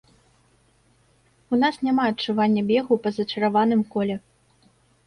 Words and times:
У 1.51 1.61
нас 1.61 1.75
няма 1.89 2.03
адчування 2.13 2.61
бегу 2.73 2.93
па 3.05 3.09
зачараваным 3.21 3.81
коле. 3.95 4.15